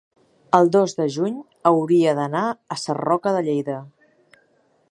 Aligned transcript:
el 0.59 0.69
dos 0.75 0.95
de 1.01 1.05
juny 1.15 1.35
hauria 1.71 2.15
d'anar 2.19 2.43
a 2.77 2.79
Sarroca 2.85 3.35
de 3.39 3.45
Lleida. 3.49 3.77